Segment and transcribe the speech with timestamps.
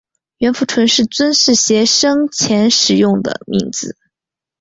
[0.39, 3.95] 阮福淳是尊室协生前使用的名字。